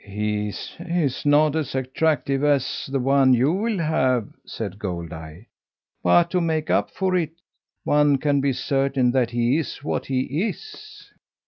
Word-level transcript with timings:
"He's 0.03 1.21
not 1.25 1.55
as 1.55 1.75
attractive 1.75 2.43
as 2.43 2.89
the 2.91 2.97
one 2.99 3.35
you 3.35 3.53
will 3.53 3.77
have," 3.77 4.29
said 4.47 4.79
Goldeye. 4.79 5.41
"But 6.01 6.31
to 6.31 6.41
make 6.41 6.71
up 6.71 6.89
for 6.89 7.15
it, 7.15 7.33
one 7.83 8.17
can 8.17 8.41
be 8.41 8.51
certain 8.53 9.11
that 9.11 9.29
he 9.29 9.59
is 9.59 9.83
what 9.83 10.07
he 10.07 10.21
is." 10.49 11.07